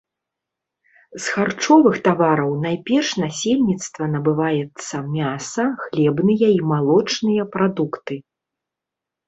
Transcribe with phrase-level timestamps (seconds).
[1.25, 8.15] З харчовых тавараў найперш насельніцтва набываецца мяса, хлебныя і малочныя прадукты.